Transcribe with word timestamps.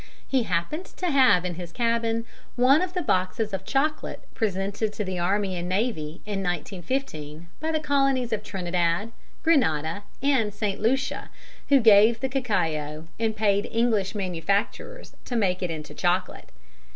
He 0.27 0.45
happened 0.49 0.85
to 0.97 1.11
have 1.11 1.45
in 1.45 1.53
his 1.53 1.71
cabin 1.71 2.25
one 2.55 2.81
of 2.81 2.93
the 2.95 3.03
boxes 3.03 3.53
of 3.53 3.63
chocolate 3.63 4.23
presented 4.33 4.93
to 4.93 5.03
the 5.03 5.19
Army 5.19 5.55
and 5.55 5.69
Navy 5.69 6.21
in 6.25 6.41
1915 6.41 7.47
by 7.59 7.71
the 7.71 7.79
colonies 7.79 8.33
of 8.33 8.41
Trinidad, 8.41 9.11
Grenada, 9.43 10.03
and 10.19 10.51
St. 10.51 10.81
Lucia, 10.81 11.29
who 11.69 11.79
gave 11.79 12.19
the 12.19 12.29
cacao 12.29 13.09
and 13.19 13.35
paid 13.35 13.69
English 13.71 14.15
manufacturers 14.15 15.15
to 15.25 15.35
make 15.35 15.61
it 15.61 15.69
into 15.69 15.93
chocolate. 15.93 16.51